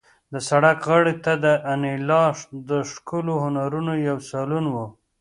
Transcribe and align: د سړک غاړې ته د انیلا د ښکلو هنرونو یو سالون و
د 0.33 0.35
سړک 0.49 0.79
غاړې 0.89 1.15
ته 1.23 1.33
د 1.45 1.45
انیلا 1.73 2.23
د 2.69 2.71
ښکلو 2.91 3.33
هنرونو 3.43 3.93
یو 4.09 4.17
سالون 4.29 4.65
و 4.69 4.75